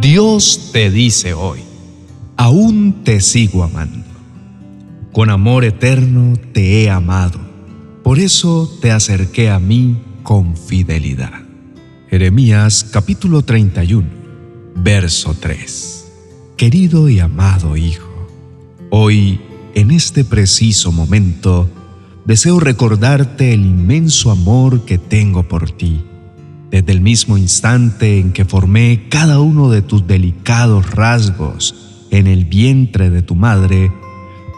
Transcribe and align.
Dios 0.00 0.70
te 0.72 0.90
dice 0.90 1.34
hoy, 1.34 1.60
aún 2.38 3.04
te 3.04 3.20
sigo 3.20 3.62
amando. 3.62 4.08
Con 5.12 5.28
amor 5.28 5.62
eterno 5.62 6.38
te 6.54 6.82
he 6.82 6.90
amado, 6.90 7.38
por 8.02 8.18
eso 8.18 8.78
te 8.80 8.92
acerqué 8.92 9.50
a 9.50 9.58
mí 9.58 10.00
con 10.22 10.56
fidelidad. 10.56 11.42
Jeremías 12.08 12.82
capítulo 12.90 13.42
31, 13.42 14.08
verso 14.76 15.36
3. 15.38 16.06
Querido 16.56 17.10
y 17.10 17.20
amado 17.20 17.76
Hijo, 17.76 18.26
hoy, 18.88 19.38
en 19.74 19.90
este 19.90 20.24
preciso 20.24 20.92
momento, 20.92 21.68
deseo 22.24 22.58
recordarte 22.58 23.52
el 23.52 23.66
inmenso 23.66 24.30
amor 24.30 24.86
que 24.86 24.96
tengo 24.96 25.46
por 25.46 25.70
ti 25.70 26.04
desde 26.70 26.92
el 26.92 27.00
mismo 27.00 27.36
instante 27.36 28.18
en 28.18 28.32
que 28.32 28.44
formé 28.44 29.06
cada 29.08 29.40
uno 29.40 29.70
de 29.70 29.82
tus 29.82 30.06
delicados 30.06 30.90
rasgos 30.90 32.06
en 32.10 32.26
el 32.26 32.44
vientre 32.44 33.10
de 33.10 33.22
tu 33.22 33.34
madre, 33.34 33.90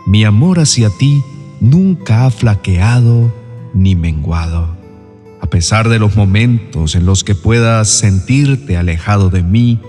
mi 0.06 0.24
amor 0.24 0.60
hacia 0.60 0.90
ti 0.98 1.22
nunca 1.60 2.26
ha 2.26 2.30
flaqueado 2.30 3.32
ni 3.72 3.94
menguado. 3.94 4.76
A 5.40 5.46
pesar 5.46 5.88
de 5.88 5.98
los 5.98 6.16
momentos 6.16 6.94
en 6.94 7.06
los 7.06 7.24
que 7.24 7.34
puedas 7.34 7.88
sentirte 7.88 8.76
alejado 8.76 9.30
de 9.30 9.42
mí, 9.42 9.80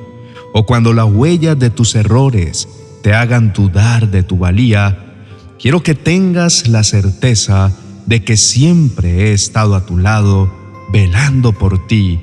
o 0.53 0.65
cuando 0.65 0.93
las 0.93 1.11
huellas 1.11 1.57
de 1.59 1.69
tus 1.69 1.95
errores 1.95 2.69
te 3.01 3.13
hagan 3.13 3.53
dudar 3.53 4.11
de 4.11 4.23
tu 4.23 4.37
valía, 4.37 5.15
quiero 5.59 5.83
que 5.83 5.95
tengas 5.95 6.67
la 6.67 6.83
certeza 6.83 7.71
de 8.05 8.23
que 8.23 8.37
siempre 8.37 9.29
he 9.29 9.33
estado 9.33 9.75
a 9.75 9.85
tu 9.85 9.97
lado 9.97 10.62
velando 10.93 11.53
por 11.53 11.87
ti 11.87 12.19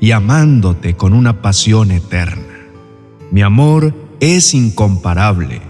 y 0.00 0.12
amándote 0.12 0.96
con 0.96 1.12
una 1.12 1.42
pasión 1.42 1.90
eterna. 1.90 2.70
Mi 3.30 3.42
amor 3.42 3.94
es 4.18 4.54
incomparable. 4.54 5.60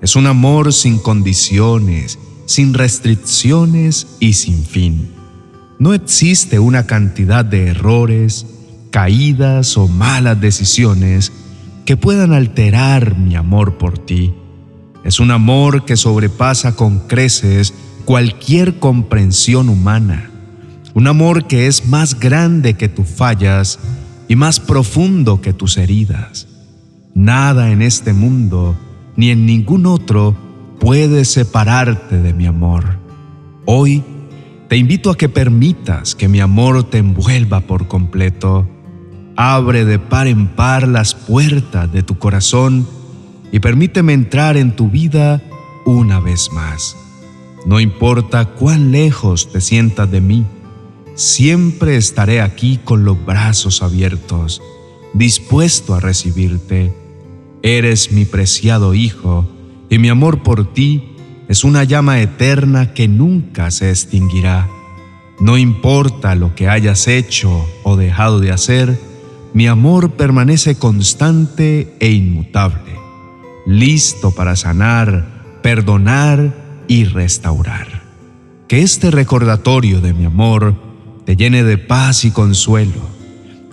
Es 0.00 0.14
un 0.14 0.28
amor 0.28 0.72
sin 0.72 1.00
condiciones, 1.00 2.20
sin 2.46 2.72
restricciones 2.72 4.16
y 4.20 4.34
sin 4.34 4.64
fin. 4.64 5.10
No 5.80 5.92
existe 5.92 6.60
una 6.60 6.86
cantidad 6.86 7.44
de 7.44 7.66
errores, 7.66 8.46
caídas 8.92 9.76
o 9.76 9.88
malas 9.88 10.40
decisiones 10.40 11.32
que 11.84 11.96
puedan 11.96 12.32
alterar 12.32 13.18
mi 13.18 13.34
amor 13.34 13.76
por 13.76 13.98
ti. 13.98 14.32
Es 15.02 15.18
un 15.18 15.32
amor 15.32 15.84
que 15.84 15.96
sobrepasa 15.96 16.76
con 16.76 17.08
creces 17.08 17.74
cualquier 18.04 18.78
comprensión 18.78 19.68
humana 19.68 20.30
un 20.98 21.06
amor 21.06 21.46
que 21.46 21.68
es 21.68 21.86
más 21.86 22.18
grande 22.18 22.74
que 22.74 22.88
tus 22.88 23.06
fallas 23.06 23.78
y 24.26 24.34
más 24.34 24.58
profundo 24.58 25.40
que 25.40 25.52
tus 25.52 25.76
heridas. 25.76 26.48
Nada 27.14 27.70
en 27.70 27.82
este 27.82 28.12
mundo 28.12 28.76
ni 29.14 29.30
en 29.30 29.46
ningún 29.46 29.86
otro 29.86 30.36
puede 30.80 31.24
separarte 31.24 32.20
de 32.20 32.34
mi 32.34 32.46
amor. 32.46 32.98
Hoy 33.64 34.02
te 34.68 34.76
invito 34.76 35.10
a 35.12 35.16
que 35.16 35.28
permitas 35.28 36.16
que 36.16 36.26
mi 36.26 36.40
amor 36.40 36.82
te 36.90 36.98
envuelva 36.98 37.60
por 37.60 37.86
completo. 37.86 38.68
Abre 39.36 39.84
de 39.84 40.00
par 40.00 40.26
en 40.26 40.48
par 40.48 40.88
las 40.88 41.14
puertas 41.14 41.92
de 41.92 42.02
tu 42.02 42.18
corazón 42.18 42.88
y 43.52 43.60
permíteme 43.60 44.14
entrar 44.14 44.56
en 44.56 44.74
tu 44.74 44.90
vida 44.90 45.44
una 45.86 46.18
vez 46.18 46.50
más. 46.52 46.96
No 47.66 47.78
importa 47.78 48.46
cuán 48.46 48.90
lejos 48.90 49.52
te 49.52 49.60
sientas 49.60 50.10
de 50.10 50.20
mí, 50.20 50.44
siempre 51.18 51.96
estaré 51.96 52.40
aquí 52.40 52.78
con 52.82 53.04
los 53.04 53.22
brazos 53.26 53.82
abiertos, 53.82 54.62
dispuesto 55.14 55.94
a 55.94 56.00
recibirte. 56.00 56.94
Eres 57.62 58.12
mi 58.12 58.24
preciado 58.24 58.94
Hijo, 58.94 59.44
y 59.90 59.98
mi 59.98 60.10
amor 60.10 60.44
por 60.44 60.72
ti 60.72 61.16
es 61.48 61.64
una 61.64 61.82
llama 61.82 62.20
eterna 62.20 62.94
que 62.94 63.08
nunca 63.08 63.72
se 63.72 63.90
extinguirá. 63.90 64.68
No 65.40 65.58
importa 65.58 66.36
lo 66.36 66.54
que 66.54 66.68
hayas 66.68 67.08
hecho 67.08 67.66
o 67.82 67.96
dejado 67.96 68.38
de 68.38 68.52
hacer, 68.52 69.00
mi 69.54 69.66
amor 69.66 70.12
permanece 70.12 70.76
constante 70.76 71.96
e 71.98 72.12
inmutable, 72.12 72.94
listo 73.66 74.30
para 74.30 74.54
sanar, 74.54 75.58
perdonar 75.64 76.84
y 76.86 77.04
restaurar. 77.06 78.02
Que 78.68 78.82
este 78.82 79.10
recordatorio 79.10 80.00
de 80.00 80.12
mi 80.12 80.24
amor 80.24 80.87
te 81.28 81.36
llene 81.36 81.62
de 81.62 81.76
paz 81.76 82.24
y 82.24 82.30
consuelo, 82.30 83.06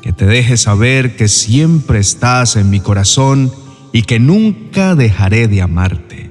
que 0.01 0.11
te 0.11 0.25
deje 0.25 0.57
saber 0.57 1.15
que 1.15 1.29
siempre 1.29 1.99
estás 1.99 2.57
en 2.57 2.69
mi 2.69 2.81
corazón 2.81 3.49
y 3.93 4.01
que 4.01 4.19
nunca 4.19 4.93
dejaré 4.93 5.47
de 5.47 5.61
amarte. 5.61 6.29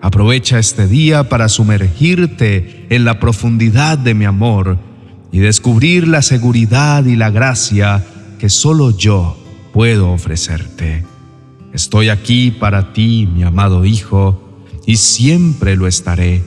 Aprovecha 0.00 0.60
este 0.60 0.86
día 0.86 1.28
para 1.28 1.48
sumergirte 1.48 2.86
en 2.90 3.04
la 3.04 3.18
profundidad 3.18 3.98
de 3.98 4.14
mi 4.14 4.24
amor 4.24 4.78
y 5.32 5.40
descubrir 5.40 6.06
la 6.06 6.22
seguridad 6.22 7.06
y 7.06 7.16
la 7.16 7.30
gracia 7.30 8.06
que 8.38 8.48
solo 8.48 8.96
yo 8.96 9.36
puedo 9.72 10.12
ofrecerte. 10.12 11.04
Estoy 11.72 12.08
aquí 12.08 12.52
para 12.52 12.92
ti, 12.92 13.28
mi 13.34 13.42
amado 13.42 13.84
Hijo, 13.84 14.40
y 14.86 14.94
siempre 14.98 15.74
lo 15.74 15.88
estaré. 15.88 16.40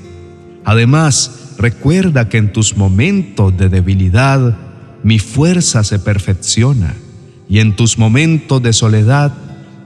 Además, 0.63 1.44
Recuerda 1.57 2.29
que 2.29 2.37
en 2.37 2.51
tus 2.51 2.75
momentos 2.75 3.55
de 3.57 3.69
debilidad 3.69 4.57
mi 5.03 5.19
fuerza 5.19 5.83
se 5.83 5.99
perfecciona 5.99 6.93
y 7.47 7.59
en 7.59 7.75
tus 7.75 7.97
momentos 7.97 8.61
de 8.61 8.73
soledad 8.73 9.33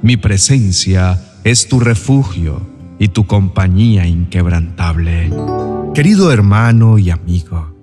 mi 0.01 0.17
presencia 0.17 1.21
es 1.43 1.67
tu 1.67 1.79
refugio 1.79 2.61
y 2.99 3.09
tu 3.09 3.25
compañía 3.27 4.07
inquebrantable. 4.07 5.29
Querido 5.93 6.31
hermano 6.31 6.97
y 6.97 7.09
amigo, 7.09 7.73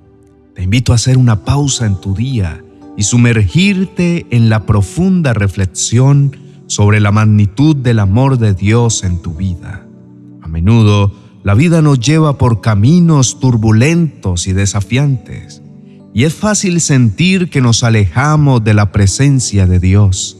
te 0.55 0.63
invito 0.63 0.93
a 0.93 0.97
hacer 0.97 1.19
una 1.19 1.45
pausa 1.45 1.87
en 1.87 2.01
tu 2.01 2.15
día 2.15 2.63
y 2.97 3.03
sumergirte 3.03 4.27
en 4.31 4.49
la 4.49 4.65
profunda 4.65 5.35
reflexión 5.35 6.37
sobre 6.67 7.01
la 7.01 7.13
magnitud 7.13 7.77
del 7.77 7.99
amor 7.99 8.39
de 8.39 8.55
Dios 8.55 9.05
en 9.05 9.21
tu 9.21 9.35
vida. 9.35 9.87
A 10.43 10.49
menudo, 10.49 11.13
la 11.47 11.55
vida 11.55 11.81
nos 11.81 12.01
lleva 12.01 12.39
por 12.39 12.61
caminos 12.61 13.39
turbulentos 13.39 14.49
y 14.49 14.53
desafiantes, 14.53 15.63
y 16.13 16.25
es 16.25 16.35
fácil 16.35 16.81
sentir 16.81 17.51
que 17.51 17.61
nos 17.61 17.85
alejamos 17.85 18.65
de 18.65 18.75
la 18.75 18.91
presencia 18.91 19.69
de 19.69 19.79
Dios. 19.79 20.37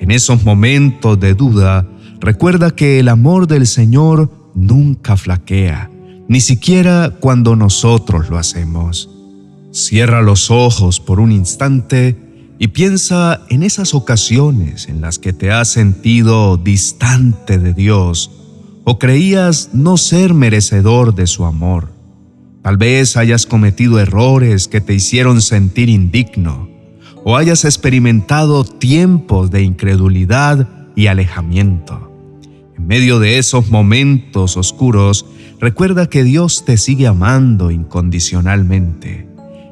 En 0.00 0.10
esos 0.10 0.42
momentos 0.42 1.20
de 1.20 1.34
duda, 1.34 1.88
recuerda 2.18 2.72
que 2.72 2.98
el 2.98 3.08
amor 3.08 3.46
del 3.46 3.68
Señor 3.68 4.32
nunca 4.56 5.16
flaquea, 5.16 5.92
ni 6.26 6.40
siquiera 6.40 7.14
cuando 7.20 7.54
nosotros 7.54 8.28
lo 8.28 8.36
hacemos. 8.36 9.10
Cierra 9.70 10.22
los 10.22 10.50
ojos 10.50 10.98
por 10.98 11.20
un 11.20 11.30
instante 11.30 12.18
y 12.58 12.66
piensa 12.66 13.42
en 13.48 13.62
esas 13.62 13.94
ocasiones 13.94 14.88
en 14.88 15.02
las 15.02 15.20
que 15.20 15.32
te 15.32 15.52
has 15.52 15.68
sentido 15.68 16.56
distante 16.56 17.60
de 17.60 17.74
Dios 17.74 18.41
o 18.84 18.98
creías 18.98 19.70
no 19.72 19.96
ser 19.96 20.34
merecedor 20.34 21.14
de 21.14 21.26
su 21.26 21.44
amor. 21.44 21.92
Tal 22.62 22.76
vez 22.76 23.16
hayas 23.16 23.46
cometido 23.46 23.98
errores 23.98 24.68
que 24.68 24.80
te 24.80 24.94
hicieron 24.94 25.42
sentir 25.42 25.88
indigno 25.88 26.68
o 27.24 27.36
hayas 27.36 27.64
experimentado 27.64 28.64
tiempos 28.64 29.50
de 29.50 29.62
incredulidad 29.62 30.68
y 30.96 31.06
alejamiento. 31.06 32.10
En 32.76 32.86
medio 32.86 33.20
de 33.20 33.38
esos 33.38 33.70
momentos 33.70 34.56
oscuros, 34.56 35.26
recuerda 35.60 36.08
que 36.08 36.24
Dios 36.24 36.64
te 36.64 36.76
sigue 36.76 37.06
amando 37.06 37.70
incondicionalmente, 37.70 39.28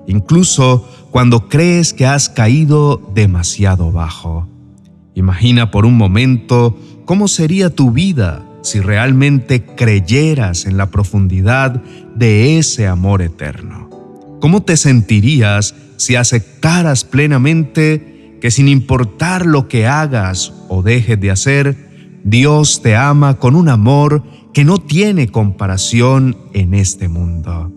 incluso 0.07 0.89
cuando 1.11 1.49
crees 1.49 1.93
que 1.93 2.07
has 2.07 2.29
caído 2.29 3.01
demasiado 3.15 3.91
bajo. 3.91 4.49
Imagina 5.15 5.73
por 5.73 5.87
un 5.87 5.97
momento 5.97 6.79
cómo 7.05 7.27
sería 7.27 7.75
tu 7.75 7.91
vida 7.91 8.45
si 8.63 8.81
realmente 8.81 9.65
creyeras 9.65 10.67
en 10.67 10.77
la 10.77 10.91
profundidad 10.91 11.83
de 12.15 12.59
ese 12.59 12.87
amor 12.87 13.23
eterno? 13.23 13.91
¿Cómo 14.41 14.63
te 14.63 14.77
sentirías 14.77 15.75
si 15.97 16.17
aceptaras 16.17 17.05
plenamente 17.05 18.39
que 18.41 18.51
sin 18.51 18.69
importar 18.69 19.45
lo 19.45 19.69
que 19.69 19.87
hagas 19.87 20.53
o 20.69 20.83
dejes 20.83 21.21
de 21.21 21.31
hacer, 21.31 22.21
Dios 22.25 22.81
te 22.83 22.97
ama 22.97 23.39
con 23.39 23.55
un 23.55 23.69
amor 23.69 24.23
que 24.55 24.65
no 24.65 24.79
tiene 24.79 25.29
comparación 25.29 26.37
en 26.55 26.75
este 26.75 27.09
mundo? 27.09 27.73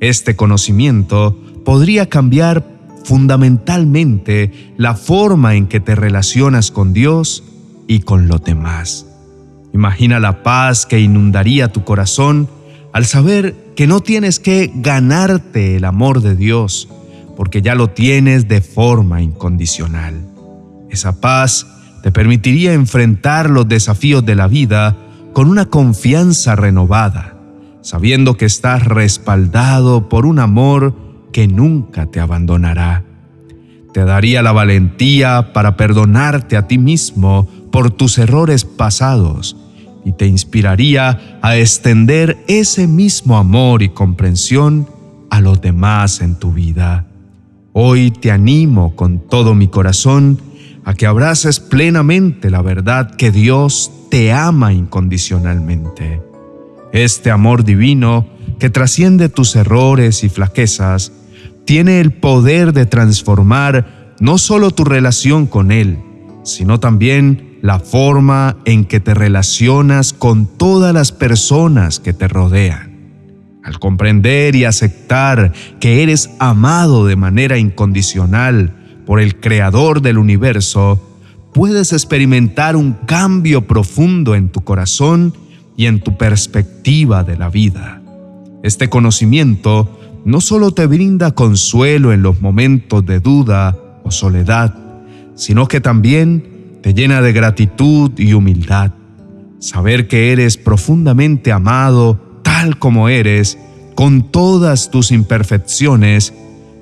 Este 0.00 0.36
conocimiento 0.36 1.38
podría 1.64 2.08
cambiar 2.08 2.64
fundamentalmente 3.04 4.72
la 4.76 4.94
forma 4.94 5.54
en 5.54 5.66
que 5.66 5.80
te 5.80 5.94
relacionas 5.94 6.70
con 6.70 6.92
Dios 6.92 7.44
y 7.86 8.00
con 8.00 8.28
los 8.28 8.42
demás. 8.42 9.09
Imagina 9.72 10.18
la 10.18 10.42
paz 10.42 10.86
que 10.86 11.00
inundaría 11.00 11.68
tu 11.68 11.84
corazón 11.84 12.48
al 12.92 13.06
saber 13.06 13.54
que 13.76 13.86
no 13.86 14.00
tienes 14.00 14.40
que 14.40 14.72
ganarte 14.74 15.76
el 15.76 15.84
amor 15.84 16.22
de 16.22 16.34
Dios, 16.34 16.88
porque 17.36 17.62
ya 17.62 17.74
lo 17.74 17.88
tienes 17.88 18.48
de 18.48 18.60
forma 18.60 19.22
incondicional. 19.22 20.26
Esa 20.90 21.20
paz 21.20 21.66
te 22.02 22.10
permitiría 22.10 22.72
enfrentar 22.72 23.48
los 23.48 23.68
desafíos 23.68 24.24
de 24.24 24.34
la 24.34 24.48
vida 24.48 24.96
con 25.32 25.48
una 25.48 25.66
confianza 25.66 26.56
renovada, 26.56 27.36
sabiendo 27.82 28.36
que 28.36 28.46
estás 28.46 28.84
respaldado 28.84 30.08
por 30.08 30.26
un 30.26 30.40
amor 30.40 30.94
que 31.32 31.46
nunca 31.46 32.06
te 32.06 32.18
abandonará. 32.18 33.04
Te 33.94 34.04
daría 34.04 34.42
la 34.42 34.52
valentía 34.52 35.52
para 35.52 35.76
perdonarte 35.76 36.56
a 36.56 36.66
ti 36.66 36.78
mismo 36.78 37.48
por 37.70 37.90
tus 37.90 38.18
errores 38.18 38.64
pasados 38.64 39.56
y 40.04 40.12
te 40.12 40.26
inspiraría 40.26 41.38
a 41.42 41.56
extender 41.56 42.38
ese 42.48 42.86
mismo 42.86 43.36
amor 43.36 43.82
y 43.82 43.90
comprensión 43.90 44.88
a 45.30 45.40
los 45.40 45.60
demás 45.60 46.20
en 46.20 46.36
tu 46.36 46.52
vida. 46.52 47.06
Hoy 47.72 48.10
te 48.10 48.30
animo 48.30 48.96
con 48.96 49.20
todo 49.28 49.54
mi 49.54 49.68
corazón 49.68 50.40
a 50.84 50.94
que 50.94 51.06
abraces 51.06 51.60
plenamente 51.60 52.50
la 52.50 52.62
verdad 52.62 53.14
que 53.14 53.30
Dios 53.30 53.92
te 54.10 54.32
ama 54.32 54.72
incondicionalmente. 54.72 56.20
Este 56.92 57.30
amor 57.30 57.64
divino 57.64 58.26
que 58.58 58.70
trasciende 58.70 59.28
tus 59.28 59.54
errores 59.54 60.24
y 60.24 60.28
flaquezas 60.28 61.12
tiene 61.64 62.00
el 62.00 62.12
poder 62.12 62.72
de 62.72 62.86
transformar 62.86 64.14
no 64.18 64.38
solo 64.38 64.72
tu 64.72 64.84
relación 64.84 65.46
con 65.46 65.70
Él, 65.70 65.98
sino 66.42 66.80
también 66.80 67.49
la 67.62 67.78
forma 67.78 68.56
en 68.64 68.84
que 68.84 69.00
te 69.00 69.14
relacionas 69.14 70.12
con 70.12 70.46
todas 70.46 70.94
las 70.94 71.12
personas 71.12 72.00
que 72.00 72.12
te 72.12 72.28
rodean. 72.28 72.90
Al 73.62 73.78
comprender 73.78 74.56
y 74.56 74.64
aceptar 74.64 75.52
que 75.80 76.02
eres 76.02 76.30
amado 76.38 77.06
de 77.06 77.16
manera 77.16 77.58
incondicional 77.58 78.74
por 79.06 79.20
el 79.20 79.38
Creador 79.38 80.00
del 80.00 80.18
universo, 80.18 81.00
puedes 81.52 81.92
experimentar 81.92 82.76
un 82.76 82.92
cambio 83.06 83.66
profundo 83.66 84.34
en 84.34 84.48
tu 84.48 84.62
corazón 84.62 85.34
y 85.76 85.86
en 85.86 86.00
tu 86.00 86.16
perspectiva 86.16 87.22
de 87.24 87.36
la 87.36 87.50
vida. 87.50 88.02
Este 88.62 88.88
conocimiento 88.88 89.98
no 90.24 90.40
solo 90.40 90.72
te 90.72 90.86
brinda 90.86 91.32
consuelo 91.32 92.12
en 92.12 92.22
los 92.22 92.40
momentos 92.40 93.04
de 93.04 93.20
duda 93.20 93.76
o 94.04 94.10
soledad, 94.10 94.74
sino 95.34 95.66
que 95.68 95.80
también 95.80 96.49
te 96.82 96.94
llena 96.94 97.20
de 97.20 97.32
gratitud 97.32 98.12
y 98.18 98.32
humildad. 98.32 98.92
Saber 99.58 100.08
que 100.08 100.32
eres 100.32 100.56
profundamente 100.56 101.52
amado 101.52 102.40
tal 102.42 102.78
como 102.78 103.08
eres, 103.08 103.58
con 103.94 104.30
todas 104.30 104.90
tus 104.90 105.12
imperfecciones, 105.12 106.32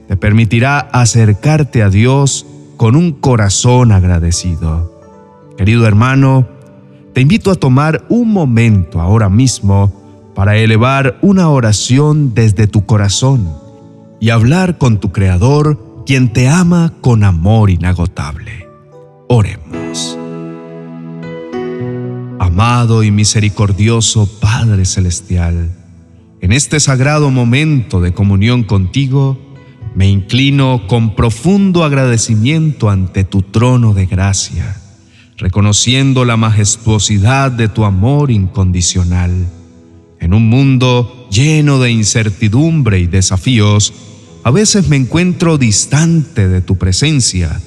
te 0.06 0.16
permitirá 0.16 0.78
acercarte 0.78 1.82
a 1.82 1.90
Dios 1.90 2.46
con 2.76 2.96
un 2.96 3.12
corazón 3.12 3.92
agradecido. 3.92 5.00
Querido 5.56 5.86
hermano, 5.86 6.46
te 7.12 7.20
invito 7.20 7.50
a 7.50 7.56
tomar 7.56 8.04
un 8.08 8.32
momento 8.32 9.00
ahora 9.00 9.28
mismo 9.28 9.92
para 10.34 10.56
elevar 10.56 11.18
una 11.20 11.48
oración 11.48 12.34
desde 12.34 12.68
tu 12.68 12.86
corazón 12.86 13.48
y 14.20 14.30
hablar 14.30 14.78
con 14.78 14.98
tu 14.98 15.10
Creador, 15.10 16.04
quien 16.06 16.32
te 16.32 16.48
ama 16.48 16.92
con 17.00 17.24
amor 17.24 17.70
inagotable. 17.70 18.66
Oremos. 19.28 19.77
Amado 22.38 23.02
y 23.02 23.10
misericordioso 23.10 24.26
Padre 24.40 24.84
Celestial, 24.84 25.70
en 26.40 26.52
este 26.52 26.80
sagrado 26.80 27.30
momento 27.30 28.00
de 28.00 28.12
comunión 28.12 28.64
contigo, 28.64 29.38
me 29.94 30.08
inclino 30.08 30.86
con 30.88 31.14
profundo 31.14 31.84
agradecimiento 31.84 32.90
ante 32.90 33.24
tu 33.24 33.42
trono 33.42 33.94
de 33.94 34.06
gracia, 34.06 34.80
reconociendo 35.36 36.24
la 36.24 36.36
majestuosidad 36.36 37.50
de 37.50 37.68
tu 37.68 37.84
amor 37.84 38.30
incondicional. 38.30 39.48
En 40.20 40.34
un 40.34 40.48
mundo 40.48 41.28
lleno 41.30 41.78
de 41.78 41.90
incertidumbre 41.90 42.98
y 42.98 43.06
desafíos, 43.06 43.92
a 44.44 44.50
veces 44.50 44.88
me 44.88 44.96
encuentro 44.96 45.58
distante 45.58 46.48
de 46.48 46.60
tu 46.60 46.76
presencia 46.76 47.60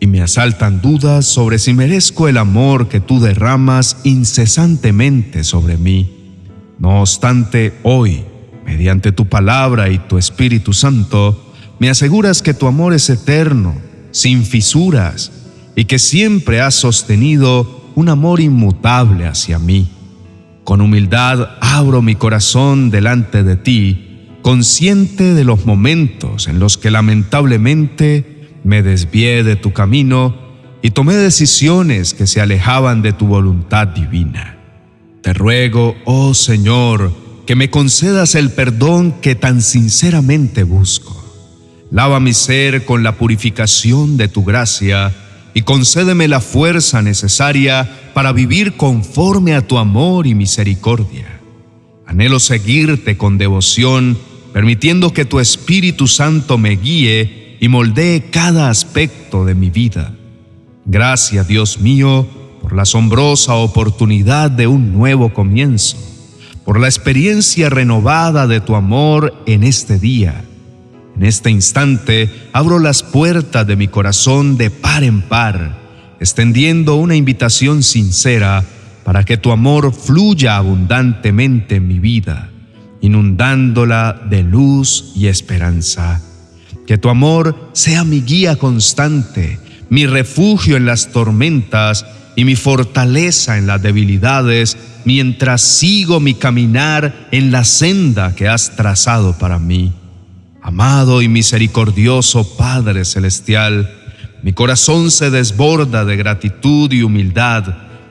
y 0.00 0.06
me 0.06 0.22
asaltan 0.22 0.80
dudas 0.80 1.26
sobre 1.26 1.58
si 1.58 1.72
merezco 1.72 2.28
el 2.28 2.36
amor 2.36 2.88
que 2.88 3.00
tú 3.00 3.20
derramas 3.20 3.98
incesantemente 4.04 5.44
sobre 5.44 5.76
mí. 5.76 6.34
No 6.78 7.00
obstante, 7.00 7.74
hoy, 7.82 8.24
mediante 8.64 9.12
tu 9.12 9.26
palabra 9.26 9.88
y 9.90 9.98
tu 9.98 10.18
Espíritu 10.18 10.72
Santo, 10.72 11.54
me 11.78 11.88
aseguras 11.88 12.42
que 12.42 12.54
tu 12.54 12.66
amor 12.66 12.92
es 12.92 13.08
eterno, 13.08 13.74
sin 14.10 14.44
fisuras, 14.44 15.32
y 15.74 15.84
que 15.84 15.98
siempre 15.98 16.60
has 16.60 16.74
sostenido 16.74 17.92
un 17.94 18.08
amor 18.08 18.40
inmutable 18.40 19.26
hacia 19.26 19.58
mí. 19.58 19.88
Con 20.64 20.80
humildad 20.80 21.50
abro 21.60 22.02
mi 22.02 22.14
corazón 22.14 22.90
delante 22.90 23.42
de 23.42 23.56
ti, 23.56 24.28
consciente 24.42 25.34
de 25.34 25.44
los 25.44 25.64
momentos 25.66 26.48
en 26.48 26.58
los 26.58 26.76
que 26.76 26.90
lamentablemente 26.90 28.35
me 28.66 28.82
desvié 28.82 29.44
de 29.44 29.54
tu 29.54 29.72
camino 29.72 30.34
y 30.82 30.90
tomé 30.90 31.14
decisiones 31.14 32.14
que 32.14 32.26
se 32.26 32.40
alejaban 32.40 33.00
de 33.00 33.12
tu 33.12 33.28
voluntad 33.28 33.86
divina. 33.86 34.58
Te 35.22 35.32
ruego, 35.32 35.94
oh 36.04 36.34
Señor, 36.34 37.12
que 37.46 37.54
me 37.54 37.70
concedas 37.70 38.34
el 38.34 38.50
perdón 38.50 39.12
que 39.22 39.36
tan 39.36 39.62
sinceramente 39.62 40.64
busco. 40.64 41.14
Lava 41.92 42.18
mi 42.18 42.34
ser 42.34 42.84
con 42.84 43.04
la 43.04 43.16
purificación 43.16 44.16
de 44.16 44.26
tu 44.26 44.42
gracia 44.42 45.14
y 45.54 45.62
concédeme 45.62 46.26
la 46.26 46.40
fuerza 46.40 47.02
necesaria 47.02 47.88
para 48.14 48.32
vivir 48.32 48.76
conforme 48.76 49.54
a 49.54 49.64
tu 49.64 49.78
amor 49.78 50.26
y 50.26 50.34
misericordia. 50.34 51.40
Anhelo 52.04 52.40
seguirte 52.40 53.16
con 53.16 53.38
devoción, 53.38 54.18
permitiendo 54.52 55.12
que 55.12 55.24
tu 55.24 55.38
Espíritu 55.38 56.08
Santo 56.08 56.58
me 56.58 56.70
guíe 56.70 57.45
y 57.60 57.68
moldee 57.68 58.30
cada 58.30 58.70
aspecto 58.70 59.44
de 59.44 59.54
mi 59.54 59.70
vida. 59.70 60.12
Gracias, 60.84 61.48
Dios 61.48 61.80
mío, 61.80 62.26
por 62.62 62.74
la 62.74 62.82
asombrosa 62.82 63.54
oportunidad 63.54 64.50
de 64.50 64.66
un 64.66 64.92
nuevo 64.92 65.32
comienzo, 65.32 65.96
por 66.64 66.80
la 66.80 66.86
experiencia 66.86 67.70
renovada 67.70 68.46
de 68.46 68.60
tu 68.60 68.76
amor 68.76 69.34
en 69.46 69.64
este 69.64 69.98
día 69.98 70.44
en 71.16 71.24
este 71.24 71.50
instante 71.50 72.30
abro 72.52 72.78
las 72.78 73.02
puertas 73.02 73.66
de 73.66 73.76
mi 73.76 73.88
corazón 73.88 74.58
de 74.58 74.70
par 74.70 75.02
en 75.02 75.22
par, 75.22 75.78
extendiendo 76.20 76.96
una 76.96 77.16
invitación 77.16 77.82
sincera 77.82 78.64
para 79.02 79.24
que 79.24 79.38
tu 79.38 79.50
amor 79.50 79.94
fluya 79.94 80.56
abundantemente 80.56 81.76
en 81.76 81.88
mi 81.88 82.00
vida, 82.00 82.50
inundándola 83.00 84.20
de 84.28 84.42
luz 84.42 85.12
y 85.14 85.28
esperanza. 85.28 86.20
Que 86.86 86.98
tu 86.98 87.08
amor 87.08 87.70
sea 87.72 88.04
mi 88.04 88.20
guía 88.20 88.56
constante, 88.56 89.58
mi 89.90 90.06
refugio 90.06 90.76
en 90.76 90.86
las 90.86 91.08
tormentas 91.08 92.06
y 92.36 92.44
mi 92.44 92.54
fortaleza 92.54 93.58
en 93.58 93.66
las 93.66 93.82
debilidades, 93.82 94.76
mientras 95.04 95.62
sigo 95.62 96.20
mi 96.20 96.34
caminar 96.34 97.28
en 97.32 97.50
la 97.50 97.64
senda 97.64 98.34
que 98.34 98.48
has 98.48 98.76
trazado 98.76 99.36
para 99.38 99.58
mí. 99.58 99.92
Amado 100.62 101.22
y 101.22 101.28
misericordioso 101.28 102.56
Padre 102.56 103.04
Celestial, 103.04 103.90
mi 104.42 104.52
corazón 104.52 105.10
se 105.10 105.30
desborda 105.30 106.04
de 106.04 106.16
gratitud 106.16 106.92
y 106.92 107.02
humildad 107.02 107.64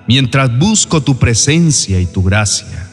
mientras 0.07 0.57
busco 0.57 1.01
tu 1.01 1.17
presencia 1.17 1.99
y 1.99 2.05
tu 2.05 2.23
gracia. 2.23 2.89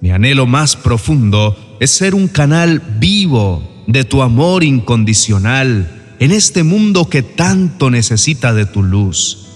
Mi 0.00 0.10
anhelo 0.10 0.46
más 0.46 0.76
profundo 0.76 1.76
es 1.80 1.90
ser 1.90 2.14
un 2.14 2.28
canal 2.28 2.80
vivo 2.98 3.69
de 3.86 4.04
tu 4.04 4.22
amor 4.22 4.64
incondicional 4.64 6.00
en 6.18 6.32
este 6.32 6.62
mundo 6.62 7.08
que 7.08 7.22
tanto 7.22 7.90
necesita 7.90 8.52
de 8.52 8.66
tu 8.66 8.82
luz. 8.82 9.46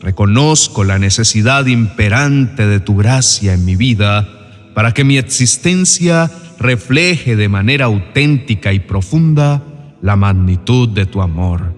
Reconozco 0.00 0.84
la 0.84 0.98
necesidad 0.98 1.66
imperante 1.66 2.66
de 2.66 2.80
tu 2.80 2.96
gracia 2.96 3.54
en 3.54 3.64
mi 3.64 3.76
vida 3.76 4.28
para 4.74 4.92
que 4.92 5.04
mi 5.04 5.18
existencia 5.18 6.30
refleje 6.58 7.36
de 7.36 7.48
manera 7.48 7.86
auténtica 7.86 8.72
y 8.72 8.80
profunda 8.80 9.62
la 10.02 10.16
magnitud 10.16 10.88
de 10.88 11.06
tu 11.06 11.22
amor, 11.22 11.74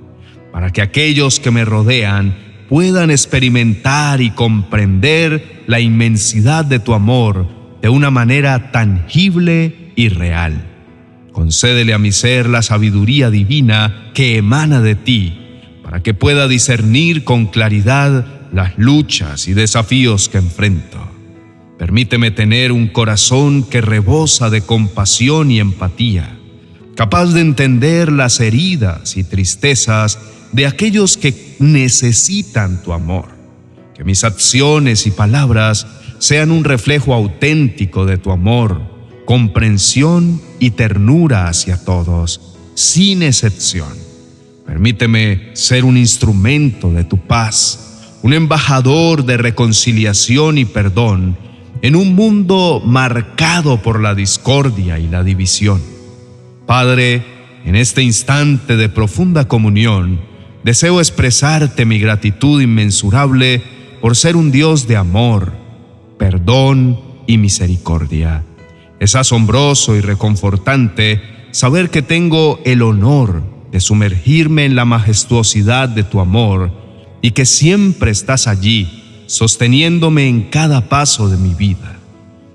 para 0.53 0.71
que 0.71 0.83
aquellos 0.83 1.41
que 1.41 1.51
me 1.51 1.65
rodean 1.65 2.37
puedan 2.69 3.11
experimentar 3.11 4.21
y 4.21 4.31
comprender 4.31 5.63
la 5.67 5.81
inmensidad 5.81 6.65
de 6.65 6.79
tu 6.79 6.95
amor 6.95 7.47
de 7.81 7.89
una 7.89 8.11
manera 8.11 8.71
tangible 8.73 9.93
y 9.97 10.09
real. 10.09 10.72
Concédele 11.53 11.93
a 11.93 11.99
mi 11.99 12.13
ser 12.13 12.49
la 12.49 12.63
sabiduría 12.63 13.29
divina 13.29 14.11
que 14.15 14.39
emana 14.39 14.81
de 14.81 14.95
ti, 14.95 15.39
para 15.83 16.03
que 16.03 16.15
pueda 16.15 16.49
discernir 16.49 17.25
con 17.25 17.45
claridad 17.45 18.25
las 18.55 18.79
luchas 18.79 19.49
y 19.49 19.53
desafíos 19.53 20.31
que 20.31 20.39
enfrento. 20.39 20.99
Permíteme 21.79 22.31
tener 22.31 22.73
un 22.73 22.87
corazón 22.87 23.65
que 23.65 23.83
rebosa 23.83 24.49
de 24.49 24.63
compasión 24.63 25.51
y 25.51 25.61
empatía, 25.61 26.39
capaz 26.97 27.35
de 27.35 27.43
entender 27.43 28.11
las 28.11 28.41
heridas 28.41 29.19
y 29.19 29.25
tristezas 29.25 30.19
de 30.53 30.67
aquellos 30.67 31.19
que 31.19 31.55
necesitan 31.59 32.83
tu 32.83 32.95
amor. 32.95 33.27
Que 33.95 34.05
mis 34.05 34.25
acciones 34.25 35.07
y 35.07 35.11
palabras 35.11 35.87
sean 36.19 36.51
un 36.51 36.65
reflejo 36.65 37.13
auténtico 37.13 38.07
de 38.07 38.17
tu 38.17 38.31
amor, 38.31 38.92
comprensión 39.25 40.41
y 40.59 40.71
ternura 40.71 41.49
hacia 41.49 41.85
todos, 41.85 42.57
sin 42.75 43.23
excepción. 43.23 43.93
Permíteme 44.67 45.50
ser 45.55 45.85
un 45.85 45.97
instrumento 45.97 46.91
de 46.93 47.05
tu 47.05 47.19
paz, 47.19 48.19
un 48.23 48.33
embajador 48.33 49.25
de 49.25 49.37
reconciliación 49.37 50.59
y 50.59 50.64
perdón 50.64 51.37
en 51.83 51.97
un 51.97 52.14
mundo 52.14 52.81
marcado 52.85 53.83
por 53.83 54.00
la 54.00 54.14
discordia 54.14 55.00
y 55.00 55.09
la 55.09 55.25
división. 55.25 55.83
Padre, 56.64 57.25
en 57.64 57.75
este 57.75 58.02
instante 58.02 58.76
de 58.76 58.88
profunda 58.88 59.49
comunión, 59.49 60.21
deseo 60.62 61.00
expresarte 61.00 61.85
mi 61.85 61.99
gratitud 61.99 62.62
inmensurable 62.62 63.62
por 64.00 64.17
ser 64.17 64.37
un 64.37 64.52
Dios 64.52 64.87
de 64.87 64.97
amor, 64.97 65.52
perdón 66.19 67.00
y 67.26 67.37
misericordia. 67.37 68.45
Es 69.03 69.17
asombroso 69.17 69.97
y 69.97 70.01
reconfortante 70.01 71.21
saber 71.51 71.91
que 71.91 72.03
tengo 72.03 72.61
el 72.65 72.83
honor 72.83 73.43
de 73.73 73.81
sumergirme 73.81 74.65
en 74.65 74.77
la 74.77 74.85
majestuosidad 74.85 75.89
de 75.89 76.05
tu 76.05 76.21
amor 76.21 76.71
y 77.21 77.33
que 77.33 77.45
siempre 77.45 78.13
estás 78.13 78.47
allí 78.47 79.25
sosteniéndome 79.27 80.29
en 80.29 80.43
cada 80.43 80.89
paso 80.89 81.29
de 81.29 81.37
mi 81.37 81.53
vida. 81.53 81.99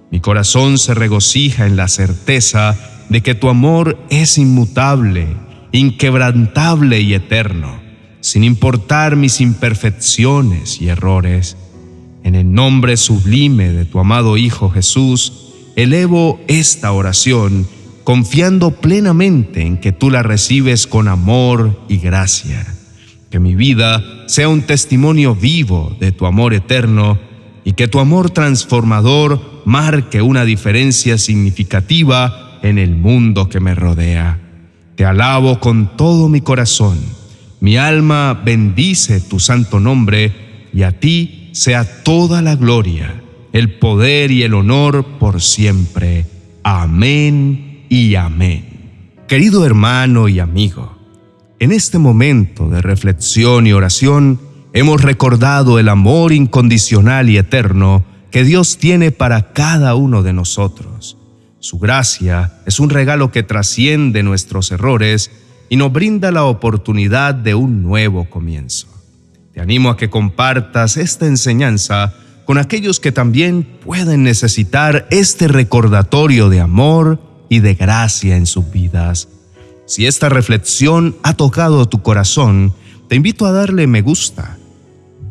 Mi 0.10 0.22
corazón 0.22 0.78
se 0.78 0.94
regocija 0.94 1.66
en 1.66 1.76
la 1.76 1.90
certeza 1.90 2.78
de 3.10 3.20
que 3.20 3.36
tu 3.36 3.50
amor 3.50 4.00
es 4.10 4.38
inmutable, 4.38 5.28
inquebrantable 5.74 7.02
y 7.02 7.14
eterno, 7.14 7.78
sin 8.22 8.46
importar 8.46 9.18
mis 9.18 9.42
imperfecciones 9.42 10.80
y 10.80 10.88
errores. 10.88 11.58
En 12.24 12.36
el 12.36 12.54
nombre 12.54 12.96
sublime 12.96 13.74
de 13.74 13.84
tu 13.84 14.00
amado 14.00 14.38
Hijo 14.38 14.70
Jesús, 14.70 15.47
elevo 15.78 16.42
esta 16.50 16.92
oración 16.92 17.66
confiando 18.04 18.72
plenamente 18.72 19.62
en 19.62 19.78
que 19.78 19.94
tú 19.94 20.10
la 20.10 20.24
recibes 20.24 20.88
con 20.88 21.08
amor 21.08 21.80
y 21.88 22.00
gracia 22.00 22.68
que 23.30 23.40
mi 23.40 23.56
vida 23.56 24.04
sea 24.28 24.50
un 24.50 24.62
testimonio 24.62 25.36
vivo 25.36 25.96
de 26.00 26.12
tu 26.12 26.26
amor 26.26 26.54
eterno 26.54 27.20
y 27.64 27.74
que 27.74 27.88
tu 27.88 28.00
amor 28.00 28.30
transformador 28.30 29.62
marque 29.66 30.22
una 30.22 30.46
diferencia 30.46 31.18
significativa 31.18 32.60
en 32.62 32.78
el 32.78 32.96
mundo 32.96 33.50
que 33.50 33.60
me 33.60 33.76
rodea. 33.76 34.40
Te 34.96 35.06
alabo 35.06 35.60
con 35.60 35.98
todo 35.98 36.30
mi 36.30 36.42
corazón. 36.42 36.98
Mi 37.60 37.78
alma 37.78 38.34
bendice 38.46 39.20
tu 39.20 39.40
santo 39.40 39.80
nombre 39.80 40.34
y 40.74 40.84
a 40.84 40.94
ti 40.94 41.50
sea 41.52 42.04
toda 42.04 42.42
la 42.42 42.56
gloria, 42.56 43.22
el 43.54 43.78
poder 43.80 44.32
y 44.32 44.44
el 44.44 44.54
honor 44.54 45.06
por 45.20 45.42
siempre. 45.42 46.26
Amén 46.64 47.86
y 47.90 48.16
amén. 48.16 48.66
Querido 49.28 49.66
hermano 49.66 50.28
y 50.28 50.40
amigo, 50.40 50.98
en 51.60 51.72
este 51.72 51.98
momento 51.98 52.70
de 52.70 52.82
reflexión 52.82 53.68
y 53.68 53.74
oración, 53.74 54.40
hemos 54.74 55.02
recordado 55.02 55.80
el 55.80 55.90
amor 55.90 56.32
incondicional 56.32 57.30
y 57.30 57.38
eterno 57.38 58.06
que 58.32 58.44
Dios 58.44 58.78
tiene 58.78 59.12
para 59.12 59.54
cada 59.54 59.96
uno 59.96 60.24
de 60.24 60.34
nosotros. 60.34 61.18
Su 61.60 61.80
gracia 61.80 62.54
es 62.66 62.80
un 62.80 62.90
regalo 62.90 63.32
que 63.32 63.44
trasciende 63.44 64.24
nuestros 64.24 64.72
errores 64.72 65.32
y 65.70 65.78
nos 65.78 65.92
brinda 65.92 66.32
la 66.32 66.46
oportunidad 66.46 67.34
de 67.34 67.56
un 67.56 67.82
nuevo 67.82 68.30
comienzo. 68.30 68.88
Te 69.54 69.60
animo 69.60 69.90
a 69.90 69.98
que 69.98 70.10
compartas 70.10 70.98
esta 70.98 71.26
enseñanza 71.26 72.14
con 72.48 72.58
aquellos 72.58 73.02
que 73.02 73.12
también 73.12 73.64
pueden 73.64 74.24
necesitar 74.24 75.06
este 75.12 75.50
recordatorio 75.50 76.48
de 76.48 76.62
amor 76.62 77.20
y 77.50 77.60
de 77.60 77.76
gracia 77.76 78.38
en 78.38 78.46
sus 78.46 78.72
vidas. 78.72 79.28
Si 79.86 80.08
esta 80.08 80.30
reflexión 80.30 81.18
ha 81.24 81.34
tocado 81.34 81.90
tu 81.90 82.02
corazón, 82.02 82.74
te 83.10 83.18
invito 83.18 83.46
a 83.46 83.52
darle 83.52 83.86
me 83.86 84.02
gusta. 84.02 84.58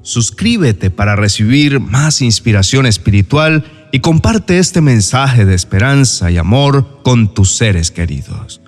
Suscríbete 0.03 0.91
para 0.91 1.17
recibir 1.17 1.81
más 1.81 2.21
inspiración 2.21 2.85
espiritual 2.85 3.65
y 3.93 4.01
comparte 4.01 4.59
este 4.59 4.83
mensaje 4.83 5.47
de 5.47 5.55
esperanza 5.55 6.31
y 6.31 6.37
amor 6.37 7.01
con 7.03 7.33
tus 7.33 7.57
seres 7.57 7.91
queridos. 7.91 8.61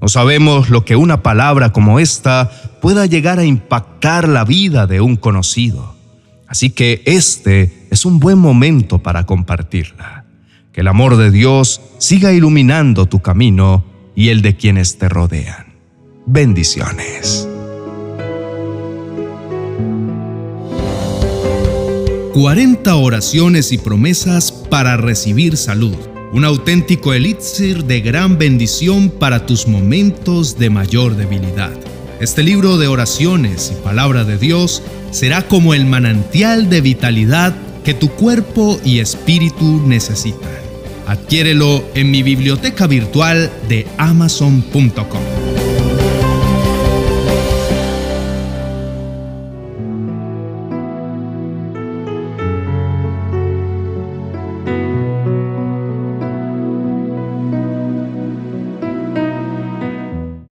No 0.00 0.08
sabemos 0.08 0.70
lo 0.70 0.86
que 0.86 0.96
una 0.96 1.22
palabra 1.22 1.70
como 1.70 2.00
esta 2.00 2.50
pueda 2.80 3.04
llegar 3.04 3.38
a 3.38 3.44
impactar 3.44 4.26
la 4.26 4.46
vida 4.46 4.86
de 4.86 5.02
un 5.02 5.16
conocido. 5.16 5.94
Así 6.48 6.70
que 6.70 7.02
este 7.04 7.79
es 7.90 8.04
un 8.04 8.20
buen 8.20 8.38
momento 8.38 9.00
para 9.00 9.26
compartirla. 9.26 10.24
Que 10.72 10.82
el 10.82 10.88
amor 10.88 11.16
de 11.16 11.30
Dios 11.30 11.80
siga 11.98 12.32
iluminando 12.32 13.06
tu 13.06 13.20
camino 13.20 13.84
y 14.14 14.28
el 14.28 14.40
de 14.42 14.56
quienes 14.56 14.98
te 14.98 15.08
rodean. 15.08 15.66
Bendiciones. 16.24 17.48
40 22.32 22.94
oraciones 22.94 23.72
y 23.72 23.78
promesas 23.78 24.52
para 24.52 24.96
recibir 24.96 25.56
salud. 25.56 25.96
Un 26.32 26.44
auténtico 26.44 27.12
elixir 27.12 27.84
de 27.84 28.00
gran 28.00 28.38
bendición 28.38 29.10
para 29.10 29.46
tus 29.46 29.66
momentos 29.66 30.56
de 30.56 30.70
mayor 30.70 31.16
debilidad. 31.16 31.72
Este 32.20 32.44
libro 32.44 32.78
de 32.78 32.86
oraciones 32.86 33.72
y 33.76 33.82
palabra 33.82 34.22
de 34.22 34.38
Dios 34.38 34.80
será 35.10 35.42
como 35.48 35.74
el 35.74 35.86
manantial 35.86 36.70
de 36.70 36.80
vitalidad 36.80 37.52
que 37.84 37.94
tu 37.94 38.08
cuerpo 38.10 38.80
y 38.84 39.00
espíritu 39.00 39.82
necesitan. 39.86 40.50
Adquiérelo 41.06 41.82
en 41.94 42.10
mi 42.10 42.22
biblioteca 42.22 42.86
virtual 42.86 43.50
de 43.68 43.86
amazon.com. 43.98 45.39